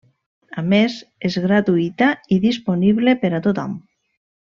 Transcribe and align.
A 0.61 0.63
més, 0.69 0.95
és 1.29 1.35
gratuïta 1.43 2.07
i 2.37 2.41
disponible 2.49 3.15
per 3.25 3.31
a 3.41 3.47
tothom. 3.49 3.77